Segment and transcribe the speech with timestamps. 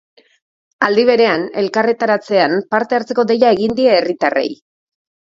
[0.85, 4.47] Aldi berean, elkarretaratzean parte hartzeko deia egin die herritarrei.